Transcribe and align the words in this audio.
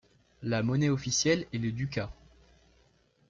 La 0.41 0.63
monnaie 0.63 0.89
officielle 0.89 1.45
est 1.53 1.59
le 1.59 1.71
ducat. 1.71 2.09